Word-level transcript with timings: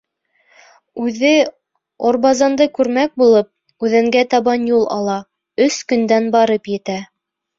Үҙе, 1.01 1.33
Орбазанды 2.11 2.67
күрмәк 2.79 3.13
булып, 3.23 3.49
үҙәнгә 3.87 4.25
табан 4.33 4.65
юл 4.71 4.89
ала, 4.97 5.19
өс 5.67 5.77
көндән 5.93 6.33
барып 6.37 6.73
етә. 6.75 6.99